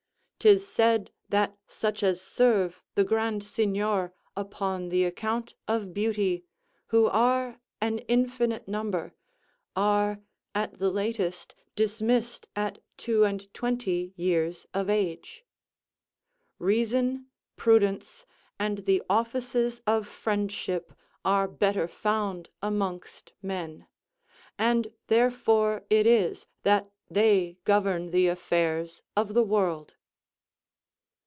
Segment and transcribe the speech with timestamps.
[0.41, 6.43] 'Tis said that such as serve the Grand Signior upon the account of beauty,
[6.87, 9.13] who are an infinite number,
[9.75, 10.19] are,
[10.55, 15.45] at the latest, dismissed at two and twenty years of age.
[16.57, 18.25] Reason, prudence,
[18.57, 20.91] and the offices of friendship
[21.23, 23.85] are better found amongst men,
[24.57, 29.97] and therefore it is that they govern the affairs of the world.